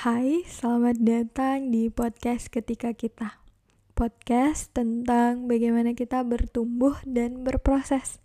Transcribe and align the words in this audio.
Hai, 0.00 0.48
selamat 0.48 0.96
datang 1.04 1.68
di 1.68 1.92
podcast 1.92 2.48
Ketika 2.48 2.96
Kita. 2.96 3.36
Podcast 3.92 4.72
tentang 4.72 5.44
bagaimana 5.44 5.92
kita 5.92 6.24
bertumbuh 6.24 6.96
dan 7.04 7.44
berproses. 7.44 8.16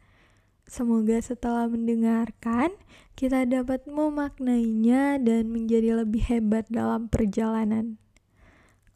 Semoga 0.63 1.19
setelah 1.19 1.67
mendengarkan, 1.67 2.71
kita 3.19 3.43
dapat 3.43 3.83
memaknainya 3.91 5.19
dan 5.19 5.51
menjadi 5.51 5.99
lebih 5.99 6.23
hebat 6.31 6.63
dalam 6.71 7.11
perjalanan. 7.11 7.99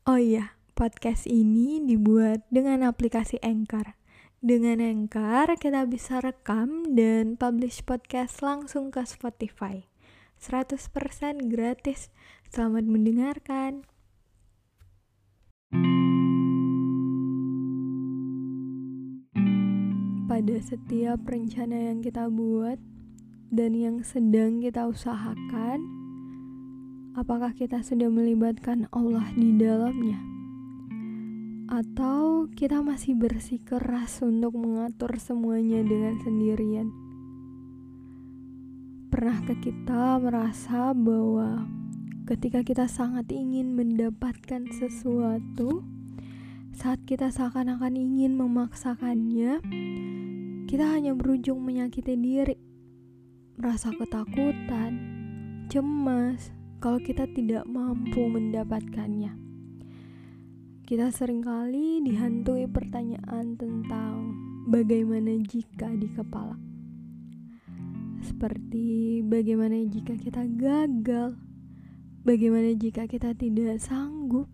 Oh 0.08 0.16
iya, 0.16 0.56
podcast 0.72 1.28
ini 1.28 1.84
dibuat 1.84 2.48
dengan 2.48 2.88
aplikasi 2.88 3.44
Anchor. 3.44 4.00
Dengan 4.40 4.80
Anchor, 4.80 5.60
kita 5.60 5.84
bisa 5.84 6.24
rekam 6.24 6.96
dan 6.96 7.36
publish 7.36 7.84
podcast 7.84 8.40
langsung 8.40 8.88
ke 8.88 9.04
Spotify. 9.04 9.89
100% 10.40 11.52
gratis. 11.52 12.08
Selamat 12.48 12.88
mendengarkan. 12.88 13.84
Pada 20.32 20.56
setiap 20.64 21.20
rencana 21.28 21.92
yang 21.92 22.00
kita 22.00 22.32
buat 22.32 22.80
dan 23.52 23.76
yang 23.76 24.00
sedang 24.08 24.64
kita 24.64 24.88
usahakan, 24.88 25.84
apakah 27.20 27.52
kita 27.52 27.84
sudah 27.84 28.08
melibatkan 28.08 28.88
Allah 28.96 29.28
di 29.36 29.60
dalamnya? 29.60 30.24
Atau 31.68 32.48
kita 32.56 32.80
masih 32.80 33.20
bersikeras 33.20 34.24
untuk 34.24 34.56
mengatur 34.56 35.20
semuanya 35.20 35.84
dengan 35.84 36.16
sendirian? 36.24 37.09
Pernahkah 39.20 39.60
kita 39.60 40.16
merasa 40.24 40.96
bahwa 40.96 41.68
ketika 42.24 42.64
kita 42.64 42.88
sangat 42.88 43.28
ingin 43.36 43.76
mendapatkan 43.76 44.64
sesuatu, 44.72 45.84
saat 46.72 47.04
kita 47.04 47.28
seakan-akan 47.28 48.00
ingin 48.00 48.40
memaksakannya, 48.40 49.60
kita 50.72 50.86
hanya 50.88 51.20
berujung 51.20 51.60
menyakiti 51.60 52.16
diri, 52.16 52.56
merasa 53.60 53.92
ketakutan, 53.92 54.96
cemas 55.68 56.56
kalau 56.80 57.04
kita 57.04 57.28
tidak 57.36 57.68
mampu 57.68 58.24
mendapatkannya. 58.24 59.36
Kita 60.88 61.12
sering 61.12 61.44
kali 61.44 62.00
dihantui 62.08 62.72
pertanyaan 62.72 63.60
tentang 63.60 64.32
bagaimana 64.72 65.36
jika 65.44 65.92
di 65.92 66.08
kepala 66.08 66.69
seperti 68.20 69.20
bagaimana 69.24 69.80
jika 69.88 70.16
kita 70.20 70.44
gagal, 70.60 71.40
bagaimana 72.28 72.76
jika 72.76 73.08
kita 73.08 73.32
tidak 73.36 73.80
sanggup, 73.80 74.52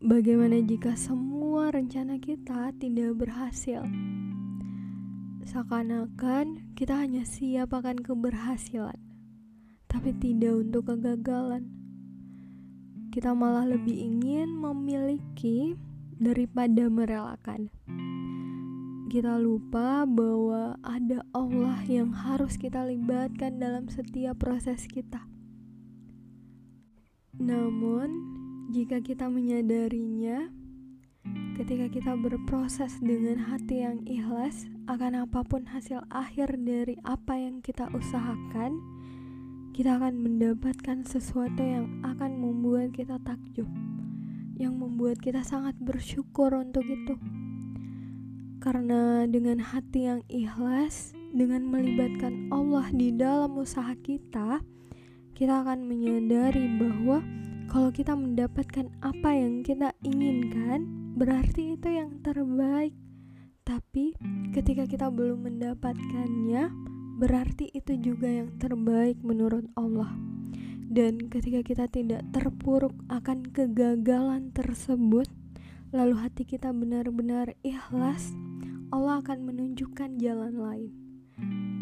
bagaimana 0.00 0.60
jika 0.60 0.92
semua 0.94 1.72
rencana 1.72 2.20
kita 2.20 2.72
tidak 2.76 3.16
berhasil. 3.16 3.80
Seakan-akan 5.46 6.74
kita 6.74 7.00
hanya 7.00 7.22
siap 7.22 7.72
akan 7.72 8.02
keberhasilan, 8.02 8.98
tapi 9.88 10.12
tidak 10.18 10.66
untuk 10.66 10.92
kegagalan. 10.92 11.70
Kita 13.14 13.32
malah 13.32 13.64
lebih 13.64 13.96
ingin 13.96 14.52
memiliki 14.52 15.78
daripada 16.20 16.92
merelakan 16.92 17.72
kita 19.06 19.38
lupa 19.38 20.02
bahwa 20.02 20.74
ada 20.82 21.22
Allah 21.30 21.78
yang 21.86 22.10
harus 22.10 22.58
kita 22.58 22.82
libatkan 22.82 23.62
dalam 23.62 23.86
setiap 23.86 24.42
proses 24.42 24.90
kita. 24.90 25.22
Namun, 27.38 28.10
jika 28.74 28.98
kita 28.98 29.30
menyadarinya, 29.30 30.50
ketika 31.54 31.86
kita 31.86 32.12
berproses 32.18 32.98
dengan 32.98 33.46
hati 33.46 33.86
yang 33.86 34.02
ikhlas 34.10 34.66
akan 34.90 35.22
apa 35.22 35.46
pun 35.46 35.70
hasil 35.70 36.02
akhir 36.10 36.58
dari 36.58 36.98
apa 37.06 37.38
yang 37.38 37.62
kita 37.62 37.86
usahakan, 37.94 38.74
kita 39.70 40.02
akan 40.02 40.18
mendapatkan 40.18 41.06
sesuatu 41.06 41.62
yang 41.62 42.02
akan 42.02 42.42
membuat 42.42 42.90
kita 42.90 43.22
takjub, 43.22 43.70
yang 44.58 44.74
membuat 44.82 45.22
kita 45.22 45.46
sangat 45.46 45.78
bersyukur 45.78 46.50
untuk 46.58 46.82
itu. 46.82 47.14
Karena 48.58 49.28
dengan 49.28 49.60
hati 49.60 50.08
yang 50.08 50.20
ikhlas, 50.26 51.12
dengan 51.36 51.68
melibatkan 51.68 52.48
Allah 52.48 52.88
di 52.90 53.12
dalam 53.12 53.56
usaha 53.60 53.92
kita, 54.00 54.64
kita 55.36 55.54
akan 55.62 55.84
menyadari 55.84 56.64
bahwa 56.80 57.20
kalau 57.66 57.90
kita 57.92 58.16
mendapatkan 58.16 58.88
apa 59.04 59.30
yang 59.36 59.60
kita 59.60 59.92
inginkan, 60.00 60.86
berarti 61.18 61.76
itu 61.76 61.88
yang 61.92 62.22
terbaik. 62.24 62.96
Tapi 63.66 64.14
ketika 64.54 64.86
kita 64.86 65.10
belum 65.10 65.44
mendapatkannya, 65.44 66.70
berarti 67.18 67.72
itu 67.74 67.98
juga 67.98 68.30
yang 68.30 68.54
terbaik 68.62 69.18
menurut 69.20 69.66
Allah. 69.74 70.14
Dan 70.86 71.26
ketika 71.26 71.60
kita 71.66 71.90
tidak 71.90 72.22
terpuruk 72.30 72.94
akan 73.10 73.50
kegagalan 73.50 74.54
tersebut, 74.54 75.26
lalu 75.90 76.14
hati 76.16 76.46
kita 76.46 76.70
benar-benar 76.70 77.58
ikhlas, 77.66 78.30
Allah 78.96 79.20
akan 79.20 79.52
menunjukkan 79.52 80.16
jalan 80.16 80.56
lain, 80.56 80.92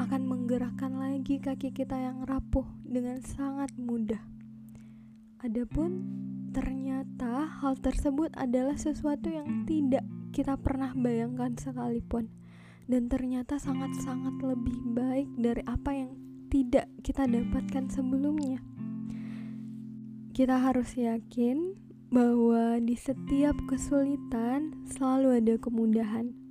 akan 0.02 0.26
menggerakkan 0.26 0.98
lagi 0.98 1.38
kaki 1.38 1.70
kita 1.70 1.94
yang 1.94 2.26
rapuh 2.26 2.66
dengan 2.82 3.22
sangat 3.22 3.70
mudah. 3.78 4.18
Adapun 5.38 6.02
ternyata 6.50 7.46
hal 7.62 7.78
tersebut 7.78 8.34
adalah 8.34 8.74
sesuatu 8.74 9.30
yang 9.30 9.62
tidak 9.62 10.02
kita 10.34 10.58
pernah 10.58 10.90
bayangkan 10.90 11.54
sekalipun, 11.54 12.34
dan 12.90 13.06
ternyata 13.06 13.62
sangat-sangat 13.62 14.34
lebih 14.42 14.74
baik 14.98 15.30
dari 15.38 15.62
apa 15.70 15.94
yang 15.94 16.18
tidak 16.50 16.90
kita 17.06 17.30
dapatkan 17.30 17.94
sebelumnya. 17.94 18.58
Kita 20.34 20.58
harus 20.58 20.98
yakin 20.98 21.78
bahwa 22.10 22.82
di 22.82 22.98
setiap 22.98 23.54
kesulitan 23.70 24.82
selalu 24.90 25.38
ada 25.38 25.54
kemudahan. 25.62 26.43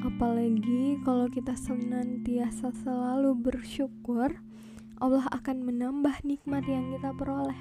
Apalagi 0.00 0.98
kalau 1.02 1.26
kita 1.26 1.58
senantiasa 1.58 2.70
selalu 2.82 3.34
bersyukur, 3.36 4.38
Allah 5.00 5.26
akan 5.32 5.64
menambah 5.64 6.22
nikmat 6.22 6.64
yang 6.68 6.92
kita 6.94 7.10
peroleh. 7.16 7.56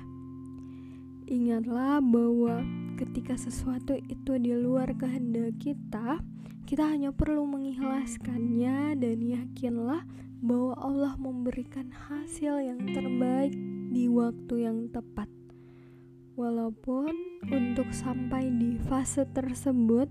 Ingatlah 1.30 2.02
bahwa 2.02 2.66
ketika 3.00 3.38
sesuatu 3.38 3.96
itu 3.96 4.36
di 4.42 4.52
luar 4.52 4.92
kehendak 4.98 5.56
kita, 5.62 6.20
kita 6.66 6.84
hanya 6.86 7.10
perlu 7.10 7.50
mengikhlaskannya 7.50 8.98
dan 8.98 9.18
yakinlah 9.22 10.04
bahwa 10.40 10.74
Allah 10.80 11.14
memberikan 11.20 11.92
hasil 11.92 12.64
yang 12.64 12.82
terbaik 12.92 13.54
di 13.90 14.10
waktu 14.10 14.70
yang 14.70 14.92
tepat. 14.94 15.28
Walaupun 16.40 17.12
untuk 17.52 17.92
sampai 17.92 18.48
di 18.48 18.80
fase 18.88 19.28
tersebut 19.28 20.08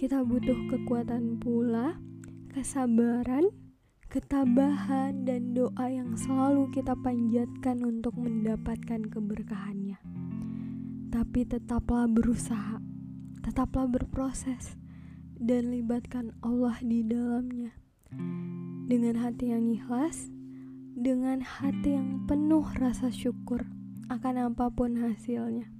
kita 0.00 0.24
butuh 0.24 0.56
kekuatan 0.72 1.36
pula, 1.44 2.00
kesabaran, 2.56 3.52
ketabahan, 4.08 5.28
dan 5.28 5.52
doa 5.52 5.92
yang 5.92 6.16
selalu 6.16 6.72
kita 6.72 6.96
panjatkan 7.04 7.84
untuk 7.84 8.16
mendapatkan 8.16 9.04
keberkahannya. 9.12 10.00
Tapi 11.12 11.40
tetaplah 11.44 12.08
berusaha, 12.08 12.80
tetaplah 13.44 13.84
berproses, 13.92 14.80
dan 15.36 15.68
libatkan 15.68 16.32
Allah 16.40 16.80
di 16.80 17.04
dalamnya. 17.04 17.76
Dengan 18.88 19.20
hati 19.20 19.52
yang 19.52 19.68
ikhlas, 19.68 20.32
dengan 20.96 21.44
hati 21.44 22.00
yang 22.00 22.24
penuh 22.24 22.64
rasa 22.80 23.12
syukur 23.12 23.68
akan 24.08 24.48
apa 24.48 24.72
pun 24.72 24.96
hasilnya. 24.96 25.79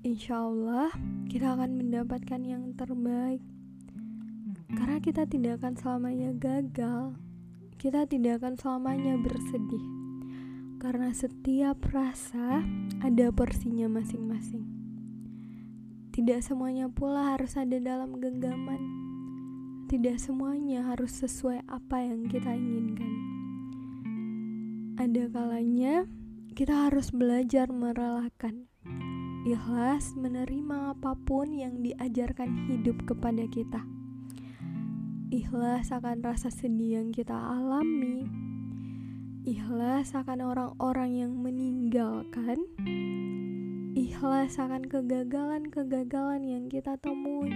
Insya 0.00 0.48
Allah, 0.48 0.88
kita 1.28 1.52
akan 1.60 1.76
mendapatkan 1.76 2.40
yang 2.40 2.72
terbaik, 2.72 3.44
karena 4.72 4.96
kita 4.96 5.28
tidak 5.28 5.60
akan 5.60 5.76
selamanya 5.76 6.32
gagal. 6.40 7.20
Kita 7.76 8.08
tidak 8.08 8.40
akan 8.40 8.56
selamanya 8.56 9.20
bersedih, 9.20 9.84
karena 10.80 11.12
setiap 11.12 11.84
rasa 11.92 12.64
ada 13.04 13.28
porsinya 13.28 13.92
masing-masing. 13.92 14.64
Tidak 16.16 16.40
semuanya 16.40 16.88
pula 16.88 17.36
harus 17.36 17.60
ada 17.60 17.76
dalam 17.76 18.16
genggaman. 18.24 18.80
Tidak 19.84 20.16
semuanya 20.16 20.96
harus 20.96 21.12
sesuai 21.12 21.68
apa 21.68 22.00
yang 22.00 22.24
kita 22.24 22.56
inginkan. 22.56 23.12
Ada 24.96 25.28
kalanya 25.28 26.08
kita 26.56 26.88
harus 26.88 27.12
belajar 27.12 27.68
merelakan, 27.68 28.69
ikhlas 29.40 30.12
menerima 30.20 30.92
apa 30.92 31.16
pun 31.24 31.48
yang 31.48 31.80
diajarkan 31.80 32.68
hidup 32.68 33.08
kepada 33.08 33.48
kita. 33.48 33.80
Ikhlas 35.32 35.88
akan 35.94 36.20
rasa 36.20 36.52
sedih 36.52 37.00
yang 37.00 37.08
kita 37.08 37.32
alami, 37.32 38.28
ikhlas 39.48 40.12
akan 40.12 40.44
orang-orang 40.44 41.24
yang 41.24 41.32
meninggalkan, 41.40 42.60
ikhlas 43.96 44.60
akan 44.60 44.84
kegagalan-kegagalan 44.84 46.44
yang 46.44 46.64
kita 46.68 47.00
temui, 47.00 47.54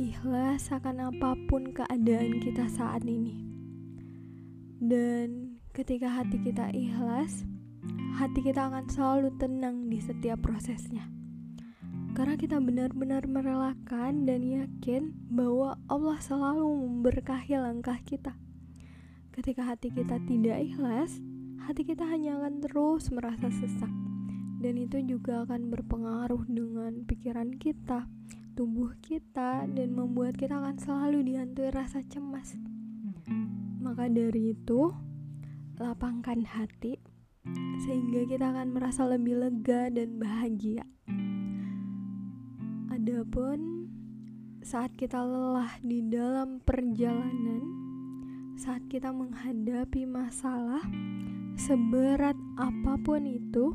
ikhlas 0.00 0.72
akan 0.72 1.12
apa 1.12 1.36
pun 1.52 1.68
keadaan 1.76 2.40
kita 2.40 2.64
saat 2.72 3.04
ini. 3.04 3.44
Dan 4.80 5.60
ketika 5.76 6.08
hati 6.08 6.40
kita 6.40 6.72
ikhlas, 6.72 7.44
hati 8.20 8.44
kita 8.44 8.68
akan 8.68 8.84
selalu 8.84 9.32
tenang 9.40 9.88
di 9.88 9.96
setiap 9.96 10.44
prosesnya. 10.44 11.08
Karena 12.12 12.36
kita 12.36 12.60
benar-benar 12.60 13.24
merelakan 13.24 14.28
dan 14.28 14.44
yakin 14.44 15.16
bahwa 15.32 15.80
Allah 15.88 16.20
selalu 16.20 16.68
memberkahi 16.68 17.56
langkah 17.56 17.96
kita. 18.04 18.36
Ketika 19.32 19.72
hati 19.72 19.88
kita 19.88 20.20
tidak 20.28 20.60
ikhlas, 20.60 21.16
hati 21.64 21.80
kita 21.88 22.04
hanya 22.04 22.36
akan 22.36 22.60
terus 22.60 23.08
merasa 23.08 23.48
sesak. 23.48 23.88
Dan 24.60 24.76
itu 24.76 25.00
juga 25.00 25.48
akan 25.48 25.72
berpengaruh 25.72 26.44
dengan 26.44 27.08
pikiran 27.08 27.56
kita, 27.56 28.04
tubuh 28.52 28.92
kita, 29.00 29.64
dan 29.64 29.96
membuat 29.96 30.36
kita 30.36 30.60
akan 30.60 30.76
selalu 30.76 31.24
dihantui 31.24 31.72
rasa 31.72 32.04
cemas. 32.04 32.52
Maka 33.80 34.12
dari 34.12 34.52
itu, 34.52 34.92
lapangkan 35.80 36.44
hati 36.44 37.00
sehingga 37.80 38.28
kita 38.28 38.52
akan 38.52 38.76
merasa 38.76 39.08
lebih 39.08 39.40
lega 39.40 39.88
dan 39.88 40.20
bahagia. 40.20 40.84
Adapun 42.92 43.88
saat 44.60 44.92
kita 44.92 45.24
lelah 45.24 45.80
di 45.80 46.04
dalam 46.04 46.60
perjalanan, 46.60 47.64
saat 48.60 48.84
kita 48.92 49.08
menghadapi 49.08 50.04
masalah 50.04 50.84
seberat 51.56 52.36
apa 52.60 53.00
pun 53.00 53.24
itu, 53.24 53.72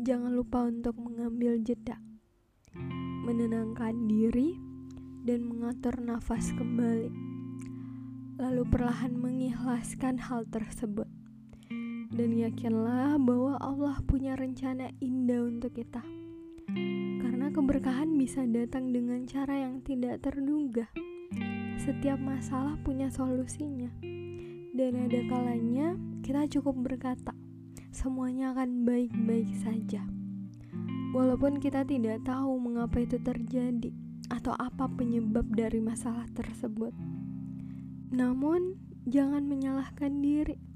jangan 0.00 0.32
lupa 0.32 0.64
untuk 0.64 0.96
mengambil 0.96 1.60
jeda, 1.60 2.00
menenangkan 3.28 4.08
diri, 4.08 4.56
dan 5.28 5.44
mengatur 5.44 6.00
nafas 6.00 6.56
kembali. 6.56 7.12
Lalu 8.40 8.62
perlahan 8.64 9.12
mengikhlaskan 9.12 10.24
hal 10.24 10.48
tersebut. 10.48 11.11
Dan 12.12 12.36
yakinlah 12.36 13.16
bahwa 13.16 13.56
Allah 13.56 13.96
punya 14.04 14.36
rencana 14.36 14.92
indah 15.00 15.48
untuk 15.48 15.72
kita. 15.72 16.04
Karena 17.24 17.48
keberkahan 17.48 18.12
bisa 18.20 18.44
datang 18.44 18.92
dengan 18.92 19.24
cara 19.24 19.64
yang 19.64 19.80
tidak 19.80 20.20
terduga. 20.20 20.92
Setiap 21.80 22.20
masalah 22.20 22.76
punya 22.84 23.08
solusinya, 23.08 23.90
dan 24.70 24.92
ada 25.08 25.20
kalanya 25.26 25.98
kita 26.22 26.46
cukup 26.46 26.78
berkata, 26.84 27.34
"Semuanya 27.90 28.54
akan 28.54 28.86
baik-baik 28.86 29.50
saja." 29.58 30.06
Walaupun 31.10 31.58
kita 31.58 31.82
tidak 31.82 32.22
tahu 32.22 32.56
mengapa 32.62 33.02
itu 33.02 33.18
terjadi 33.18 33.90
atau 34.30 34.54
apa 34.56 34.86
penyebab 34.88 35.44
dari 35.52 35.82
masalah 35.82 36.24
tersebut, 36.32 36.94
namun 38.14 38.78
jangan 39.04 39.44
menyalahkan 39.44 40.22
diri. 40.22 40.71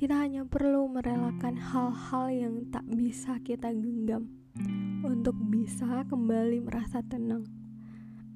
Kita 0.00 0.16
hanya 0.24 0.48
perlu 0.48 0.88
merelakan 0.88 1.60
hal-hal 1.60 2.32
yang 2.32 2.72
tak 2.72 2.88
bisa 2.88 3.36
kita 3.44 3.68
genggam 3.68 4.32
untuk 5.04 5.36
bisa 5.52 6.08
kembali 6.08 6.64
merasa 6.64 7.04
tenang 7.04 7.44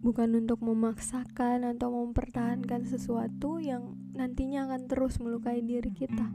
bukan 0.05 0.45
untuk 0.45 0.61
memaksakan 0.61 1.65
atau 1.65 1.89
mempertahankan 2.05 2.85
sesuatu 2.85 3.57
yang 3.65 3.97
nantinya 4.13 4.69
akan 4.69 4.93
terus 4.93 5.17
melukai 5.17 5.65
diri 5.65 5.89
kita. 5.89 6.29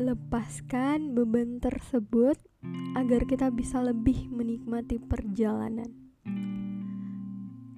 Lepaskan 0.00 1.12
beban 1.12 1.60
tersebut 1.60 2.40
agar 2.96 3.28
kita 3.28 3.52
bisa 3.52 3.84
lebih 3.84 4.32
menikmati 4.32 4.96
perjalanan. 4.96 5.92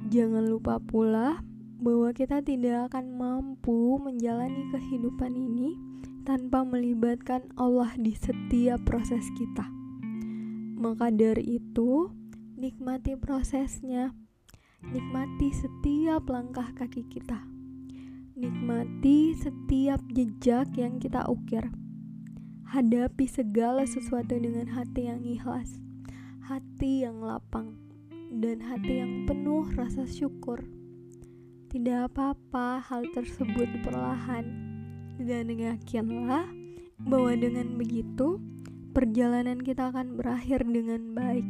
Jangan 0.07 0.47
lupa 0.47 0.79
pula 0.79 1.43
bahwa 1.83 2.15
kita 2.15 2.47
tidak 2.47 2.95
akan 2.95 3.19
mampu 3.19 3.99
menjalani 3.99 4.71
kehidupan 4.71 5.35
ini 5.35 5.91
tanpa 6.23 6.63
melibatkan 6.63 7.51
Allah 7.59 7.93
di 7.99 8.15
setiap 8.15 8.83
proses 8.87 9.27
kita. 9.35 9.67
Maka 10.79 11.11
dari 11.15 11.59
itu, 11.63 12.11
nikmati 12.59 13.15
prosesnya 13.15 14.15
Nikmati 14.83 15.55
setiap 15.55 16.27
langkah 16.27 16.75
kaki 16.75 17.07
kita. 17.07 17.39
Nikmati 18.35 19.31
setiap 19.39 20.03
jejak 20.11 20.75
yang 20.75 20.99
kita 20.99 21.23
ukir. 21.31 21.71
Hadapi 22.67 23.31
segala 23.31 23.87
sesuatu 23.87 24.35
dengan 24.35 24.67
hati 24.75 25.07
yang 25.07 25.23
ikhlas, 25.23 25.79
hati 26.51 27.07
yang 27.07 27.23
lapang, 27.23 27.79
dan 28.43 28.59
hati 28.59 29.07
yang 29.07 29.23
penuh 29.23 29.71
rasa 29.79 30.03
syukur. 30.03 30.67
Tidak 31.71 32.11
apa-apa 32.11 32.83
hal 32.83 33.07
tersebut 33.15 33.71
perlahan, 33.87 34.62
dan 35.23 35.49
yakinlah 35.51 36.47
bahwa 37.03 37.33
dengan 37.35 37.79
begitu 37.79 38.43
perjalanan 38.93 39.63
kita 39.63 39.91
akan 39.95 40.19
berakhir 40.19 40.67
dengan 40.69 41.15
baik 41.17 41.47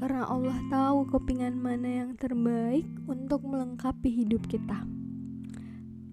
karena 0.00 0.24
Allah 0.24 0.56
tahu 0.72 1.04
kepingan 1.12 1.60
mana 1.60 2.00
yang 2.00 2.16
terbaik 2.16 2.88
untuk 3.04 3.44
melengkapi 3.44 4.08
hidup 4.08 4.40
kita. 4.48 4.88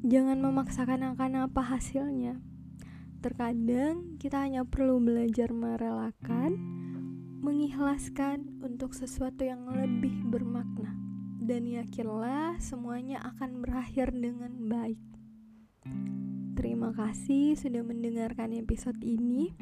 Jangan 0.04 0.44
memaksakan 0.44 1.15
akan 1.15 1.48
apa 1.48 1.63
hasilnya. 1.63 2.36
Terkadang 3.24 4.19
kita 4.19 4.44
hanya 4.44 4.68
perlu 4.68 5.00
belajar 5.00 5.56
merelakan, 5.56 6.60
mengikhlaskan 7.39 8.60
untuk 8.60 8.92
sesuatu 8.92 9.48
yang 9.48 9.63
lebih 9.71 10.19
bermakna, 10.27 10.92
dan 11.39 11.63
yakinlah 11.63 12.60
semuanya 12.60 13.24
akan 13.24 13.63
berakhir 13.63 14.12
dengan 14.12 14.51
baik. 14.68 15.00
Terima 16.57 16.89
kasih 16.89 17.54
sudah 17.54 17.86
mendengarkan 17.86 18.50
episode 18.57 18.98
ini. 19.06 19.54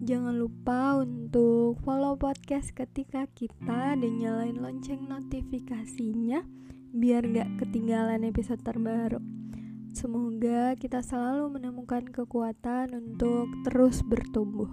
Jangan 0.00 0.40
lupa 0.40 0.96
untuk 0.96 1.76
follow 1.84 2.16
podcast 2.16 2.72
ketika 2.72 3.28
kita 3.36 3.92
dan 3.92 4.12
nyalain 4.16 4.56
lonceng 4.56 5.04
notifikasinya 5.04 6.40
biar 6.96 7.28
gak 7.28 7.60
ketinggalan 7.60 8.24
episode 8.24 8.64
terbaru. 8.64 9.20
Semoga 9.92 10.80
kita 10.80 11.04
selalu 11.04 11.60
menemukan 11.60 12.08
kekuatan 12.08 12.96
untuk 12.96 13.44
terus 13.68 14.00
bertumbuh. 14.00 14.72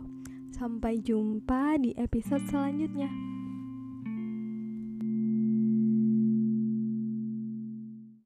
Sampai 0.56 1.04
jumpa 1.04 1.76
di 1.84 1.92
episode 2.00 2.48
selanjutnya. 2.48 3.37